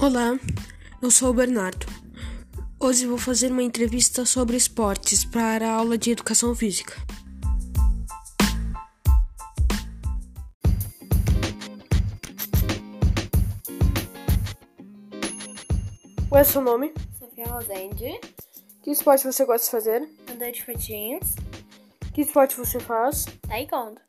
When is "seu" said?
16.44-16.60